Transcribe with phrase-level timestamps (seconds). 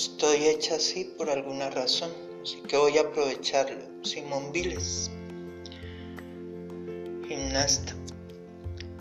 [0.00, 3.82] Estoy hecha así por alguna razón, así que voy a aprovecharlo.
[4.04, 5.10] Simón Viles,
[7.26, 7.96] gimnasta.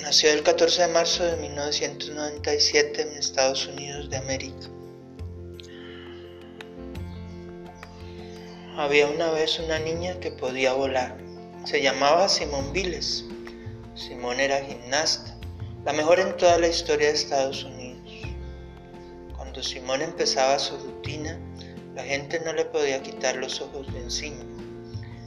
[0.00, 4.66] Nació el 14 de marzo de 1997 en Estados Unidos de América.
[8.78, 11.18] Había una vez una niña que podía volar.
[11.66, 13.26] Se llamaba Simón Viles.
[13.94, 15.38] Simón era gimnasta,
[15.84, 17.77] la mejor en toda la historia de Estados Unidos.
[19.58, 21.36] Cuando Simón empezaba su rutina,
[21.96, 24.44] la gente no le podía quitar los ojos de encima.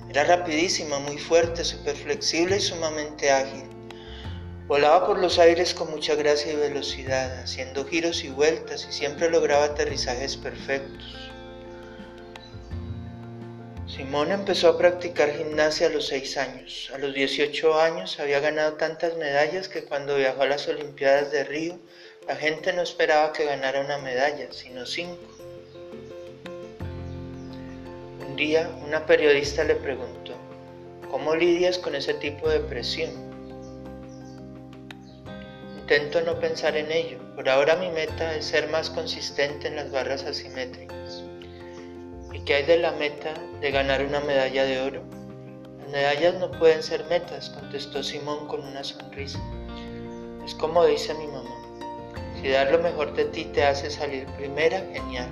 [0.10, 3.66] Era rapidísima, muy fuerte, súper flexible y sumamente ágil.
[4.68, 9.30] Volaba por los aires con mucha gracia y velocidad, haciendo giros y vueltas y siempre
[9.30, 11.14] lograba aterrizajes perfectos.
[13.86, 16.90] Simón empezó a practicar gimnasia a los 6 años.
[16.96, 21.44] A los 18 años había ganado tantas medallas que cuando viajó a las Olimpiadas de
[21.44, 21.80] Río,
[22.28, 25.18] la gente no esperaba que ganara una medalla, sino cinco.
[28.28, 30.34] Un día una periodista le preguntó,
[31.10, 33.10] ¿cómo lidias con ese tipo de presión?
[35.80, 37.18] Intento no pensar en ello.
[37.36, 41.24] Por ahora mi meta es ser más consistente en las barras asimétricas.
[42.32, 45.04] ¿Y qué hay de la meta de ganar una medalla de oro?
[45.80, 49.40] Las medallas no pueden ser metas, contestó Simón con una sonrisa.
[50.46, 51.71] Es como dice mi mamá.
[52.42, 55.30] Si dar lo mejor de ti te hace salir primera, genial.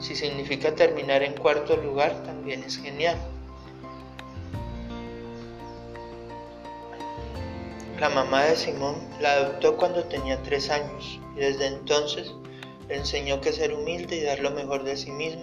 [0.00, 3.16] Si significa terminar en cuarto lugar, también es genial.
[8.00, 12.32] La mamá de Simón la adoptó cuando tenía tres años y desde entonces
[12.88, 15.42] le enseñó que ser humilde y dar lo mejor de sí mismo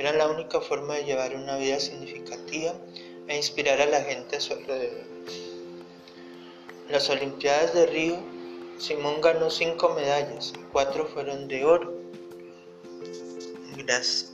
[0.00, 2.72] era la única forma de llevar una vida significativa
[3.28, 5.04] e inspirar a la gente a su alrededor.
[6.88, 8.16] Las Olimpiadas de Río,
[8.80, 12.00] Simón ganó cinco medallas, cuatro fueron de oro.
[13.76, 14.32] Gracias.